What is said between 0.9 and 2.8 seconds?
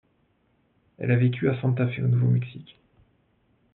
Elle a vécu à Santa Fe au Nouveau-Mexique.